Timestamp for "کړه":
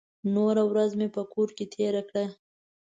2.09-2.25